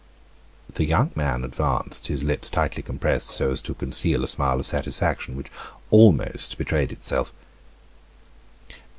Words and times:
The 0.73 0.85
young 0.85 1.11
man 1.13 1.43
advanced, 1.43 2.07
his 2.07 2.23
lips 2.23 2.49
tightly 2.49 2.81
compressed 2.81 3.29
so 3.29 3.51
as 3.51 3.61
to 3.61 3.75
conceal 3.75 4.23
a 4.23 4.27
smile 4.27 4.57
of 4.59 4.65
satisfaction 4.65 5.37
which 5.37 5.51
almost 5.91 6.57
betrayed 6.57 6.91
itself. 6.91 7.31